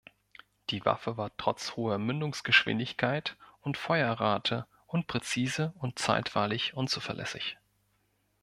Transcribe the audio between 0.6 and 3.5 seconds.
Die Waffe war trotz hoher Mündungsgeschwindigkeit